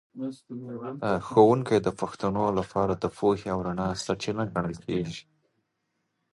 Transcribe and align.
ښوونکی 1.27 1.77
د 1.81 1.89
پښتنو 1.99 2.45
لپاره 2.59 2.93
د 3.03 3.05
پوهې 3.17 3.47
او 3.53 3.59
رڼا 3.67 3.87
سرچینه 4.03 4.43
ګڼل 4.53 4.75
کېږي. 4.85 5.21